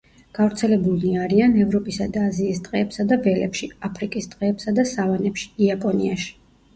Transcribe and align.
გავრცელებულნი 0.35 1.09
არიან 1.25 1.51
ევროპისა 1.63 2.07
და 2.15 2.23
აზიის 2.29 2.61
ტყეებსა 2.67 3.05
და 3.11 3.17
ველებში, 3.27 3.69
აფრიკის 3.89 4.29
ტყეებსა 4.31 4.73
და 4.79 4.87
სავანებში, 4.93 5.47
იაპონიაში. 5.67 6.33